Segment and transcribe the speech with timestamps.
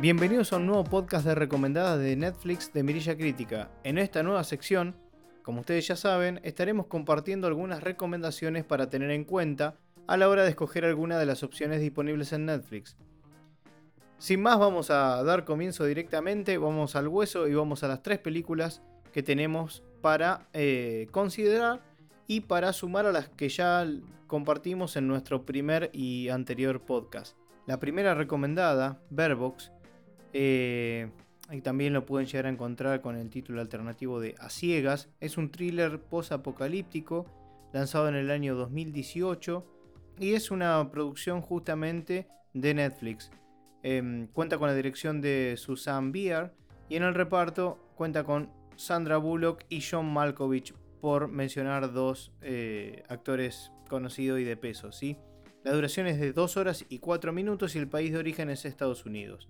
[0.00, 3.70] Bienvenidos a un nuevo podcast de recomendadas de Netflix de Mirilla Crítica.
[3.84, 4.96] En esta nueva sección,
[5.42, 9.74] como ustedes ya saben, estaremos compartiendo algunas recomendaciones para tener en cuenta
[10.06, 12.96] a la hora de escoger alguna de las opciones disponibles en Netflix.
[14.16, 18.20] Sin más, vamos a dar comienzo directamente, vamos al hueso y vamos a las tres
[18.20, 18.80] películas
[19.12, 21.82] que tenemos para eh, considerar
[22.26, 23.86] y para sumar a las que ya
[24.28, 27.36] compartimos en nuestro primer y anterior podcast.
[27.66, 29.70] La primera recomendada, Verbox,
[30.32, 31.10] eh,
[31.50, 35.36] y también lo pueden llegar a encontrar con el título alternativo de A Ciegas, es
[35.36, 37.26] un thriller post-apocalíptico
[37.72, 39.64] lanzado en el año 2018
[40.18, 43.30] y es una producción justamente de Netflix.
[43.82, 46.52] Em, cuenta con la dirección de Susan Bier
[46.88, 53.02] y en el reparto cuenta con Sandra Bullock y John Malkovich por mencionar dos eh,
[53.08, 54.92] actores conocidos y de peso.
[54.92, 55.16] ¿sí?
[55.64, 58.64] La duración es de 2 horas y 4 minutos y el país de origen es
[58.64, 59.48] Estados Unidos.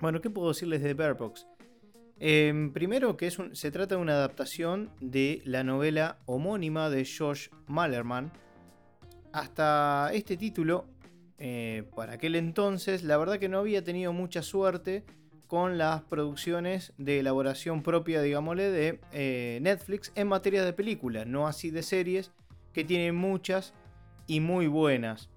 [0.00, 1.46] Bueno, ¿qué puedo decirles de Bear Box?
[2.18, 7.50] Em, primero que es se trata de una adaptación de la novela homónima de George
[7.66, 8.32] Malerman.
[9.32, 10.86] Hasta este título,
[11.38, 15.04] eh, para aquel entonces, la verdad que no había tenido mucha suerte
[15.46, 21.46] con las producciones de elaboración propia, digámosle, de eh, Netflix en materia de películas, no
[21.46, 22.32] así de series,
[22.72, 23.74] que tienen muchas
[24.26, 25.28] y muy buenas.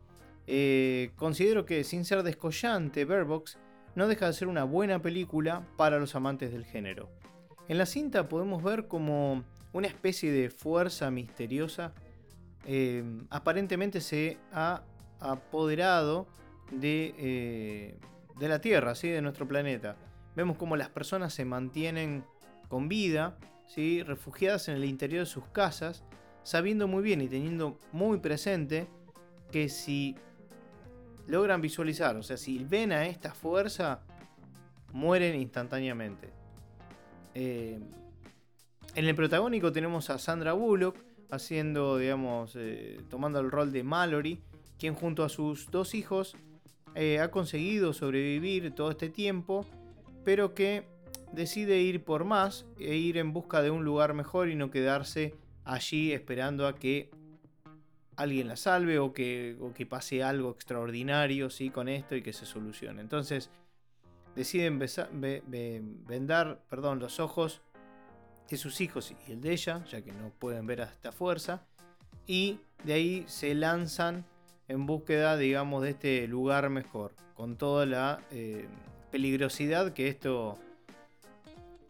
[0.47, 3.57] Eh, considero que sin ser descollante, Box
[3.95, 7.09] no deja de ser una buena película para los amantes del género.
[7.67, 11.93] En la cinta podemos ver como una especie de fuerza misteriosa
[12.65, 14.83] eh, aparentemente se ha
[15.19, 16.27] apoderado
[16.71, 17.97] de,
[18.39, 19.09] de la Tierra, ¿sí?
[19.09, 19.95] de nuestro planeta.
[20.35, 22.23] Vemos cómo las personas se mantienen
[22.69, 24.01] con vida, ¿sí?
[24.03, 26.03] refugiadas en el interior de sus casas,
[26.43, 28.87] sabiendo muy bien y teniendo muy presente
[29.51, 30.15] que si
[31.27, 34.01] logran visualizar, o sea, si ven a esta fuerza,
[34.91, 36.29] mueren instantáneamente.
[37.33, 37.79] Eh,
[38.95, 40.97] en el protagónico tenemos a Sandra Bullock
[41.31, 44.39] haciendo, digamos, eh, tomando el rol de Mallory,
[44.77, 46.35] quien junto a sus dos hijos
[46.95, 49.65] eh, ha conseguido sobrevivir todo este tiempo,
[50.23, 50.85] pero que
[51.31, 55.33] decide ir por más e ir en busca de un lugar mejor y no quedarse
[55.65, 57.09] allí esperando a que
[58.15, 61.69] alguien la salve o que, que pase algo extraordinario ¿sí?
[61.69, 63.01] con esto y que se solucione.
[63.01, 63.49] Entonces
[64.35, 67.61] deciden vendar perdón, los ojos
[68.49, 71.65] de sus hijos y el de ella, ya que no pueden ver a esta fuerza,
[72.27, 74.25] y de ahí se lanzan
[74.67, 78.67] en búsqueda, digamos, de este lugar mejor, con toda la eh,
[79.11, 80.57] peligrosidad que esto,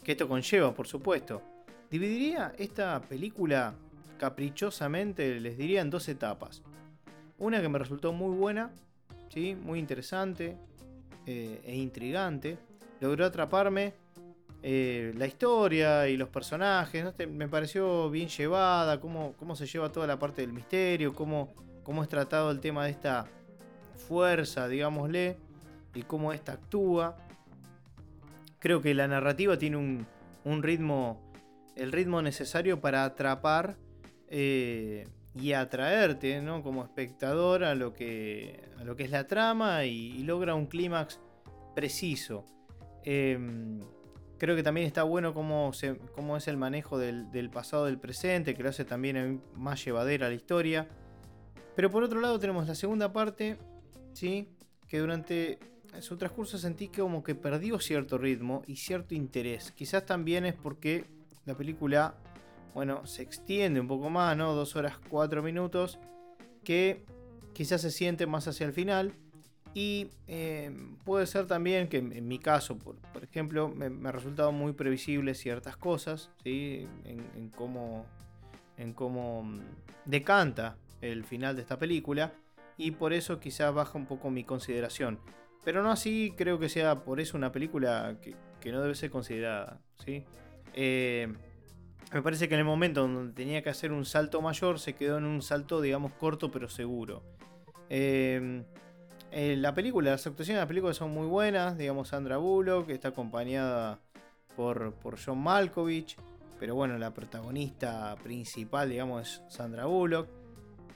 [0.04, 1.42] que esto conlleva, por supuesto.
[1.90, 3.76] Dividiría esta película
[4.24, 6.62] caprichosamente, les diría, en dos etapas.
[7.38, 8.72] Una que me resultó muy buena,
[9.30, 9.56] ¿sí?
[9.56, 10.56] muy interesante
[11.26, 12.58] eh, e intrigante.
[13.02, 13.94] Logró atraparme
[14.62, 17.06] eh, la historia y los personajes.
[17.28, 21.54] Me pareció bien llevada, cómo, cómo se lleva toda la parte del misterio, cómo
[21.84, 23.26] cómo es tratado el tema de esta
[24.08, 25.38] fuerza, digámosle,
[25.94, 27.18] y cómo esta actúa.
[28.60, 31.22] Creo que la narrativa tiene un, ritmo,
[31.76, 33.76] el ritmo necesario para atrapar
[34.30, 36.62] eh, y atraerte, ¿no?
[36.64, 41.20] Como espectador a lo que, a lo que es la trama y, logra un clímax
[41.76, 42.46] preciso.
[43.04, 43.82] Em,
[44.38, 45.72] creo que también está bueno cómo,
[46.16, 50.30] cómo es el manejo del, del, pasado del presente, que lo hace también más llevadera
[50.30, 50.88] la historia.
[51.76, 53.58] Pero por otro lado tenemos la segunda parte,
[54.14, 54.48] ¿sí?
[54.88, 55.58] que durante
[56.02, 59.72] su transcurso sentí que como que perdió cierto ritmo y cierto interés.
[59.72, 61.06] Quizás también es porque
[61.46, 62.16] la película,
[62.74, 64.54] bueno, se extiende un poco más, ¿no?
[64.54, 66.00] Dos horas cuatro minutos,
[66.64, 67.06] que
[67.54, 69.14] quizás se siente más hacia el final.
[69.76, 70.72] Y eh,
[71.04, 75.78] puede ser también que en, mi caso, por, ejemplo, me, ha resultado muy previsible ciertas
[75.78, 76.88] cosas, ¿sí?
[77.06, 78.06] en, cómo,
[78.78, 79.62] en cómo mm,
[80.06, 82.34] decanta el final de esta película
[82.78, 85.20] y por eso quizás baja un poco mi consideración.
[85.64, 89.82] Pero no así, creo que sea por eso una película que, no debe ser considerada.
[90.06, 90.24] ¿sí?
[90.74, 91.34] Eh,
[92.14, 95.18] me parece que en el momento donde tenía que hacer un salto mayor se quedó
[95.18, 97.24] en un salto, digamos, corto pero seguro.
[97.90, 98.64] Eh,
[99.32, 101.76] eh, la película, las actuaciones de la película son muy buenas.
[101.76, 104.00] Digamos, Sandra Bullock está acompañada
[104.56, 106.16] por, por John Malkovich.
[106.60, 110.28] Pero bueno, la protagonista principal, digamos, es Sandra Bullock.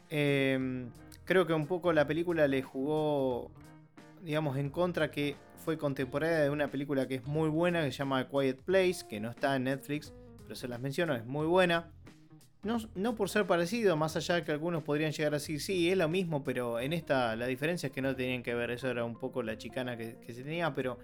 [0.09, 0.91] Em,
[1.25, 3.49] creo que un poco la película le jugó,
[4.21, 5.35] digamos, en contra que
[5.65, 9.19] fue contemporánea de una película que es muy buena, que se llama Quiet Place, que
[9.19, 10.13] no está en Netflix,
[10.47, 11.91] pero se las menciono, es muy buena.
[12.95, 16.07] no, por ser parecido, más allá que algunos podrían llegar a decir, sí, es lo
[16.07, 19.19] mismo, pero en esta la diferencia es que no tenían que ver, eso era un
[19.19, 20.99] poco la chicana que, se tenía, pero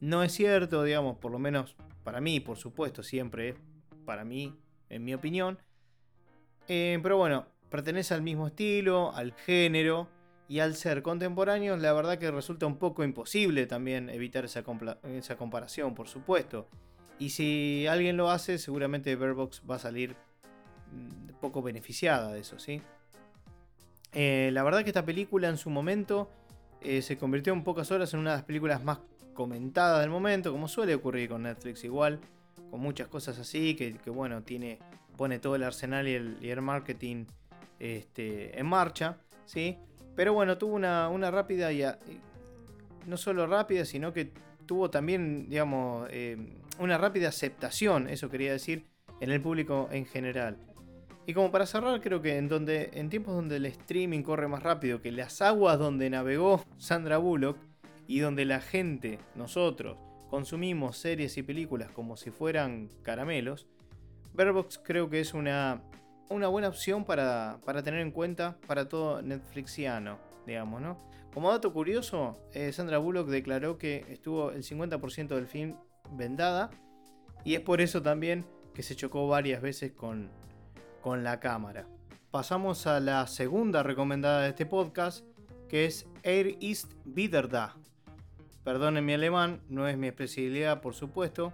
[0.00, 3.54] no es cierto, digamos, por lo menos para mí, por supuesto, siempre
[4.04, 4.54] para mí,
[4.90, 5.58] en mi opinión.
[6.68, 10.08] Eh, pero bueno, pertenece al mismo estilo, al género,
[10.46, 14.62] y al ser contemporáneos, la verdad que resulta un poco imposible también evitar esa,
[15.04, 16.68] esa comparación, por supuesto.
[17.18, 20.16] Y si alguien lo hace, seguramente Verbox va a salir
[20.92, 22.82] mm, poco beneficiada de eso, ¿sí?
[24.12, 26.30] Eh, la verdad que esta película en su momento
[26.80, 28.98] eh, se convirtió en pocas horas en una de las películas más
[29.34, 32.20] comentadas del momento, como suele ocurrir con Netflix igual,
[32.70, 34.78] con muchas cosas así, que, bueno, tiene,
[35.16, 36.14] pone todo el arsenal y
[36.48, 37.26] el, marketing
[37.80, 39.78] este, en marcha, ¿sí?
[40.14, 41.84] Pero bueno, tuvo una, rápida y,
[43.06, 44.32] no solo rápida, sino que
[44.66, 46.36] tuvo también, digamos, eh,
[46.78, 48.84] una rápida aceptación, eso quería decir,
[49.20, 50.58] en el público en general.
[51.26, 54.62] Y como para cerrar, creo que en, donde, en tiempos donde el streaming corre más
[54.62, 57.56] rápido que las aguas donde navegó Sandra Bullock
[58.06, 59.96] y donde la gente, nosotros,
[60.28, 63.66] consumimos series y películas como si fueran caramelos,
[64.34, 65.80] Verbox creo que es una,
[66.28, 70.98] una buena opción para, tener en cuenta para todo Netflixiano, digamos, ¿no?
[71.32, 75.76] Como dato curioso, eh, Sandra Bullock declaró que estuvo el 50% del film
[76.12, 76.70] vendada
[77.44, 80.30] y es por eso también que se chocó varias veces con,
[81.00, 81.86] con la cámara.
[82.30, 85.24] Pasamos a la segunda recomendada de este podcast,
[85.68, 87.76] que es Air East Widerda.
[88.64, 91.52] Perdonen mi alemán, no es mi especialidad, por supuesto.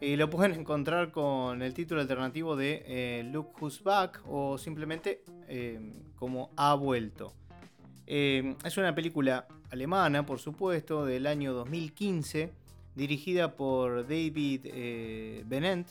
[0.00, 5.22] Y lo pueden encontrar con el título alternativo de eh, Look Who's Back o simplemente
[5.48, 5.80] eh,
[6.14, 7.34] como Ha vuelto.
[8.06, 12.52] Eh, es una película alemana, por supuesto, del año 2015,
[12.94, 15.88] dirigida por David Bennett.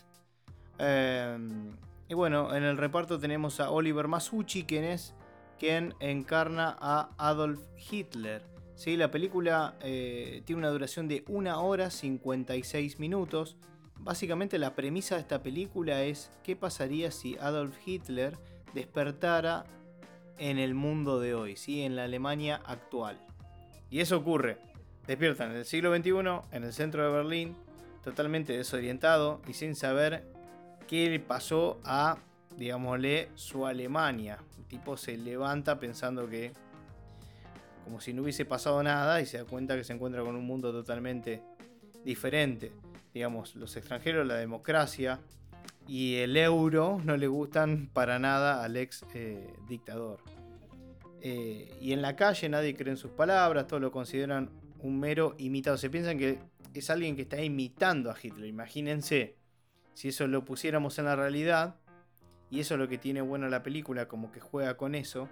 [2.07, 5.15] Y bueno, en el reparto tenemos a Oliver Masucci, quien es
[5.61, 8.41] quien encarna a Adolf Hitler.
[8.73, 8.97] ¿Sí?
[8.97, 13.55] La película eh, tiene una duración de 1 hora 56 minutos.
[13.99, 18.39] Básicamente la premisa de esta película es qué pasaría si Adolf Hitler
[18.73, 19.63] despertara
[20.41, 21.83] en el mundo de hoy, ¿sí?
[21.83, 23.19] en la Alemania actual.
[23.91, 24.57] Y eso ocurre.
[25.05, 26.09] Despierta en el siglo XXI,
[26.51, 27.55] en el centro de Berlín,
[28.03, 30.23] totalmente desorientado y sin saber
[30.87, 32.17] qué le pasó a,
[32.57, 34.39] digámosle, su Alemania.
[34.57, 36.53] El tipo se levanta pensando que
[37.83, 40.45] como si no hubiese pasado nada y se da cuenta que se encuentra con un
[40.45, 41.43] mundo totalmente
[42.03, 42.71] diferente.
[43.13, 45.19] Digamos, los extranjeros, la democracia
[45.87, 50.19] y el euro no le gustan para nada al ex eh, dictador.
[51.21, 54.49] Eh, y en la calle nadie cree en sus palabras, todos lo consideran
[54.79, 55.77] un mero imitado.
[55.77, 56.39] Se piensan que
[56.73, 58.47] es alguien que está imitando a Hitler.
[58.47, 59.35] Imagínense
[59.93, 61.75] si eso lo pusiéramos en la realidad,
[62.49, 65.29] y eso es lo que tiene bueno la película, como que juega con eso,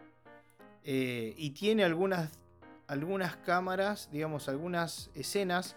[0.83, 2.31] eh, y tiene algunas,
[2.87, 5.75] algunas cámaras, digamos, algunas escenas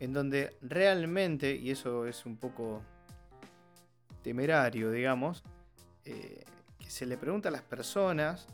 [0.00, 2.82] en donde realmente, y eso es un poco
[4.22, 5.42] temerario, digamos,
[6.04, 6.44] eh,
[6.78, 8.46] que se le pregunta a las personas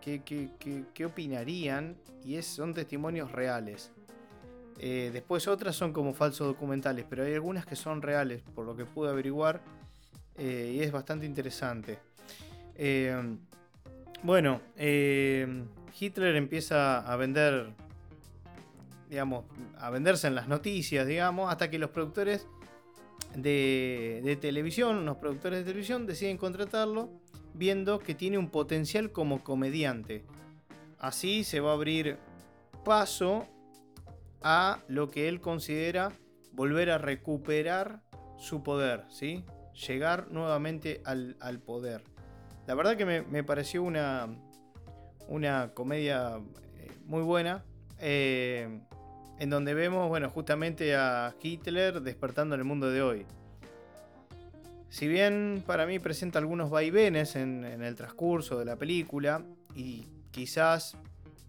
[0.00, 3.92] qué, qué opinarían, y es, son testimonios reales.
[4.78, 8.74] Eh, después otras son como falsos documentales, pero hay algunas que son reales, por lo
[8.74, 9.60] que pude averiguar,
[10.38, 11.98] eh, y es bastante interesante.
[14.22, 17.72] Bueno, Hitler empieza a vender,
[19.10, 19.44] digamos,
[19.78, 22.46] a venderse en las noticias, digamos, hasta que los productores
[23.36, 27.10] de, televisión, unos productores de televisión, deciden contratarlo,
[27.54, 30.24] viendo que tiene un potencial como comediante.
[30.98, 32.18] Así se va a abrir
[32.84, 33.46] paso
[34.42, 36.12] a lo que él considera
[36.52, 38.02] volver a recuperar
[38.38, 39.44] su poder, ¿sí?
[39.86, 42.02] Llegar nuevamente al, poder.
[42.66, 44.28] La verdad que me, pareció una,
[45.28, 46.40] una comedia
[46.76, 47.64] eh, muy buena.
[47.98, 48.80] Eh,
[49.40, 53.26] en donde vemos, bueno, justamente a Hitler despertando en el mundo de hoy.
[54.90, 59.42] Si bien para mí presenta algunos vaivenes en, el transcurso de la película
[59.74, 60.94] y quizás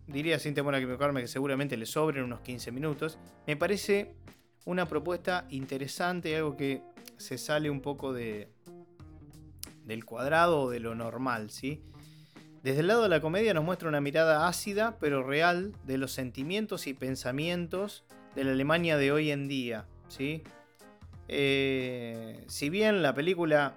[0.08, 3.18] diría sin temor a equivocarme que seguramente le sobren unos 15 minutos.
[3.46, 4.14] Me parece
[4.64, 6.82] una propuesta interesante, algo que
[7.18, 8.48] se sale un poco de,
[9.84, 11.84] del cuadrado o de lo normal, ¿sí?
[12.64, 16.12] Desde el lado de la comedia nos muestra una mirada ácida pero real de los
[16.12, 18.04] sentimientos y pensamientos
[18.36, 20.44] de la Alemania de hoy en día, ¿sí?
[21.28, 23.76] Eh, si bien la película,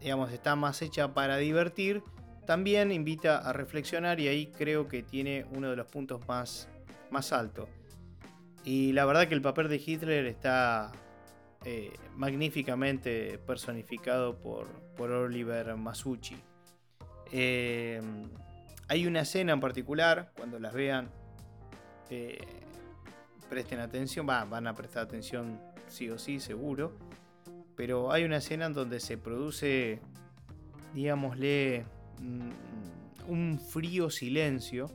[0.00, 2.02] digamos, está más hecha para divertir,
[2.46, 6.68] también invita a reflexionar y ahí creo que tiene uno de los puntos más,
[7.10, 7.68] más altos.
[8.64, 10.90] Y la verdad que el papel de Hitler está
[11.64, 14.66] eh, magníficamente personificado por,
[14.96, 16.36] por Oliver Masucci.
[17.32, 18.00] Eh,
[18.88, 21.10] hay una escena en particular, cuando las vean,
[22.10, 22.38] eh,
[23.48, 26.92] presten atención, van a prestar atención sí o sí, seguro,
[27.74, 30.00] pero hay una escena en donde se produce,
[30.94, 31.84] digámosle,
[32.20, 34.90] mm, un frío silencio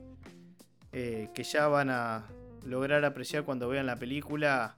[0.92, 2.28] que ya van a
[2.66, 4.76] lograr apreciar cuando vean la película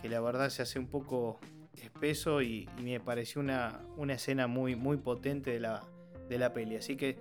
[0.00, 1.40] que la verdad se hace un poco
[1.82, 5.82] espeso y, me pareció una, escena muy, muy potente de la,
[6.28, 6.76] de la peli.
[6.76, 7.18] Así que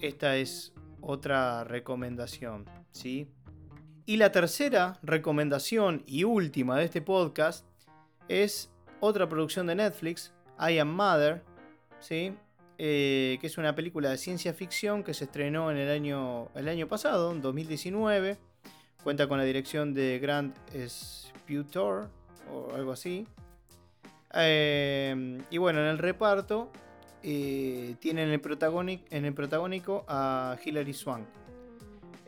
[0.00, 3.28] esta es otra recomendación, ¿sí?
[4.04, 7.66] Y la tercera recomendación y última de este podcast
[8.28, 8.70] es
[9.00, 11.42] otra producción de Netflix, I Am Mother,
[12.00, 12.34] ¿sí?
[12.78, 16.68] Eh, que es una película de ciencia ficción que se estrenó en el año, el
[16.68, 18.36] año pasado, en 2019.
[19.02, 22.10] Cuenta con la dirección de Grant Sputor
[22.52, 23.26] o algo así.
[24.32, 26.70] Em, y bueno, en el reparto
[27.28, 28.40] eh, tienen el
[29.10, 31.26] en el protagónico a Hilary Swank.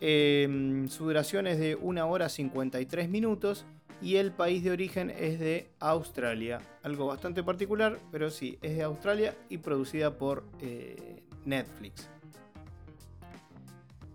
[0.00, 3.64] Em, su duración es de 1 hora 53 minutos
[4.02, 6.61] y el país de origen es de Australia.
[6.83, 12.11] Algo bastante particular, pero sí, es de Australia y producida por eh, Netflix.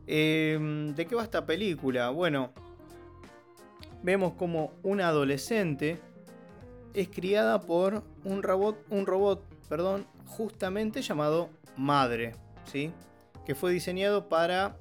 [0.05, 2.09] Em, ¿De qué va esta película?
[2.09, 2.51] Bueno,
[4.01, 5.97] vemos como una adolescente
[6.93, 12.35] es criada por un robot, un robot perdón, justamente llamado Madre,
[12.65, 12.91] ¿sí?
[13.45, 14.77] que fue diseñado para,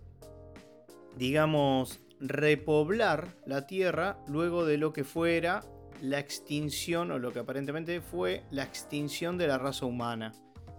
[1.17, 5.63] digamos, repoblar la Tierra luego de lo que fuera
[6.03, 10.33] la extinción, o lo que aparentemente fue la extinción de la raza humana.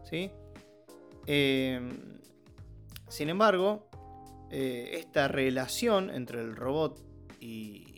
[0.03, 0.29] ¿sí?
[1.25, 2.19] Em,
[3.07, 3.89] sin embargo,
[4.51, 6.99] eh, esta relación entre el robot
[7.39, 7.89] y,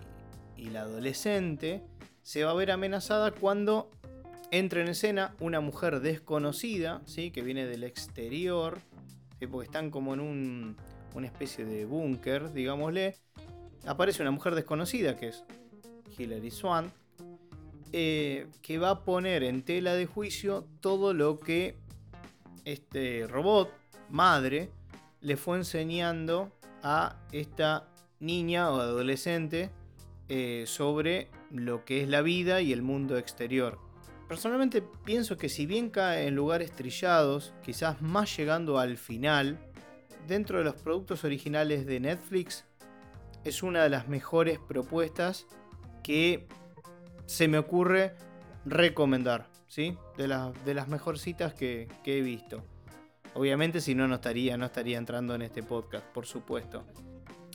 [0.72, 1.84] la adolescente
[2.26, 3.92] se va a ver amenazada cuando
[4.50, 7.30] entra en escena una mujer desconocida, ¿sí?
[7.30, 8.80] que viene del exterior,
[9.52, 10.76] porque están como en un,
[11.14, 13.16] una especie de búnker, digámosle.
[13.86, 15.44] Aparece una mujer desconocida que es
[16.18, 16.92] Hilary Swan,
[17.92, 21.78] eh, que va a poner en tela de juicio todo lo que
[22.66, 23.72] este robot,
[24.10, 24.72] madre,
[25.22, 26.52] le fue enseñando
[26.82, 27.88] a esta
[28.20, 29.70] niña o adolescente
[30.30, 33.80] eh, sobre lo que es la vida y el mundo exterior.
[34.28, 39.60] Personalmente pienso que si bien cae en lugares trillados, quizás más llegando al final,
[40.28, 42.66] dentro de los productos originales de Netflix,
[43.44, 45.46] es una de las mejores propuestas
[46.04, 46.48] que
[47.28, 48.16] se me ocurre
[48.66, 49.96] recomendar, ¿sí?
[50.18, 50.28] De,
[50.66, 52.64] de las mejorcitas que, que he visto.
[53.36, 56.84] Obviamente si no, no estaría, no estaría entrando en este podcast, por supuesto.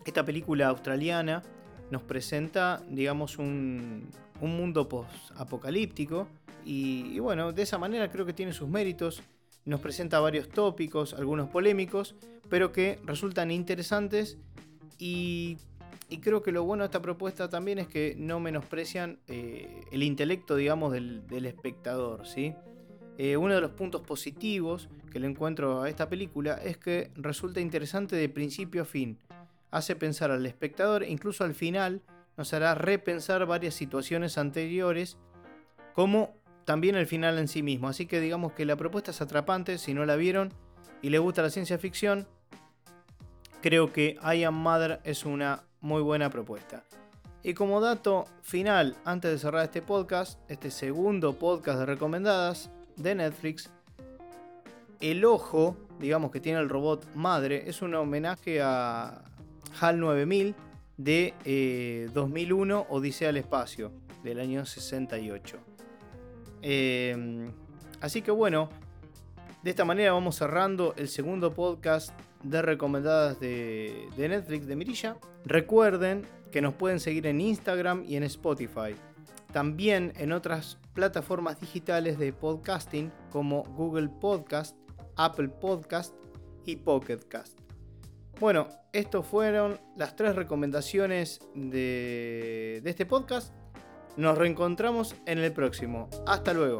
[0.05, 1.43] Esta película australiana
[1.91, 4.09] nos presenta, digamos, un,
[4.41, 6.27] mundo post-apocalíptico.
[6.65, 9.23] Y, bueno, de esa manera creo que tiene sus méritos.
[9.65, 12.15] Nos presenta varios tópicos, algunos polémicos,
[12.49, 14.39] pero que resultan interesantes.
[14.99, 15.59] Y,
[16.23, 20.57] creo que lo bueno de esta propuesta también es que no menosprecian eh, el intelecto,
[20.57, 22.55] digamos, del, espectador, ¿sí?
[23.19, 27.61] Eh, uno de los puntos positivos que le encuentro a esta película es que resulta
[27.61, 29.19] interesante de principio a fin.
[29.71, 32.03] Hace pensar al espectador, incluso al final
[32.37, 35.19] nos hará repensar varias situaciones anteriores,
[35.95, 36.35] como
[36.65, 37.89] también el final en sí mismo.
[37.89, 40.53] Así que digamos que la propuesta es atrapante, si no la vieron
[41.03, 42.27] y les gusta la ciencia ficción,
[43.61, 46.85] creo que I Am Mother es una muy buena propuesta.
[47.43, 53.15] Y como dato final, antes de cerrar este podcast, este segundo podcast de recomendadas, de
[53.15, 53.71] Netflix,
[55.01, 59.25] el ojo, digamos que tiene el robot madre, es un homenaje a
[59.79, 60.55] HAL 9000
[60.97, 65.59] de 2001 eh, Odisea al Espacio, del año 68.
[66.63, 67.51] Em,
[68.01, 68.69] así que bueno,
[69.63, 72.11] de esta manera vamos cerrando el segundo podcast
[72.43, 75.17] de recomendadas de, de Netflix de Mirilla.
[75.45, 78.95] Recuerden que nos pueden seguir en Instagram y en Spotify.
[79.53, 84.77] También en otras plataformas digitales de podcasting como Google Podcast,
[85.17, 86.15] Apple Podcast
[86.67, 87.70] y Pocket Cast.
[88.41, 93.53] Bueno, estas fueron las tres recomendaciones de, de este podcast.
[94.17, 96.09] Nos reencontramos en el próximo.
[96.27, 96.79] Hasta luego.